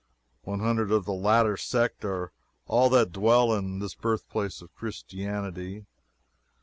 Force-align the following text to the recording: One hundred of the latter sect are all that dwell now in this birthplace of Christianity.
One 0.41 0.61
hundred 0.61 0.91
of 0.91 1.05
the 1.05 1.13
latter 1.13 1.55
sect 1.55 2.03
are 2.05 2.31
all 2.65 2.89
that 2.89 3.11
dwell 3.11 3.49
now 3.49 3.53
in 3.59 3.77
this 3.77 3.93
birthplace 3.93 4.59
of 4.59 4.73
Christianity. 4.73 5.85